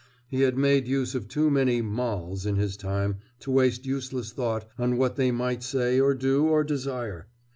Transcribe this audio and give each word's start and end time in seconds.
He 0.27 0.41
had 0.41 0.57
made 0.57 0.87
use 0.87 1.13
of 1.13 1.27
too 1.27 1.51
many 1.51 1.79
"molls" 1.79 2.47
in 2.47 2.55
his 2.55 2.75
time 2.75 3.17
to 3.39 3.51
waste 3.51 3.85
useless 3.85 4.31
thought 4.31 4.67
on 4.79 4.97
what 4.97 5.15
they 5.15 5.29
might 5.29 5.61
say 5.61 5.99
or 5.99 6.15
do 6.15 6.47
or 6.47 6.63
desire. 6.63 7.27